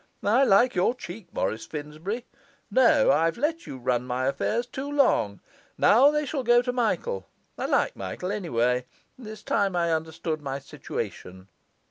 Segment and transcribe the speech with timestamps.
[0.25, 2.25] I like your cheek, Morris Finsbury.
[2.71, 5.41] No, I've let you run my affairs too long;
[5.77, 7.27] now they shall go to Michael.
[7.55, 11.49] I like Michael, anyway; and it's time I understood my situation.